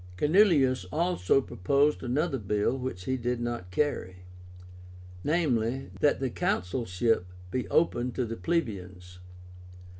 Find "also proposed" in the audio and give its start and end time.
0.91-2.01